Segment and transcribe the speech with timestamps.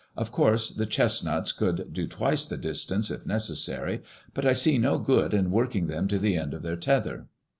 [0.17, 4.01] Of course the chesnuts could do twice the distance if neces sary,
[4.33, 7.27] but I see no good in working them to the end of their tether.